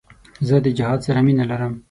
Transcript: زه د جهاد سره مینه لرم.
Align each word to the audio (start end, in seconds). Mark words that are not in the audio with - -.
زه 0.47 0.55
د 0.65 0.67
جهاد 0.77 0.99
سره 1.07 1.19
مینه 1.25 1.45
لرم. 1.51 1.73